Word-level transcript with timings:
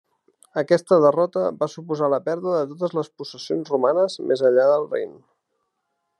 Aquesta 0.59 0.97
derrota 1.03 1.43
va 1.59 1.67
suposar 1.73 2.09
la 2.13 2.21
pèrdua 2.31 2.55
de 2.57 2.65
totes 2.73 2.97
les 3.01 3.13
possessions 3.19 3.71
romanes 3.75 4.19
més 4.33 4.47
enllà 4.51 4.69
del 4.75 4.93
Rin. 4.97 5.15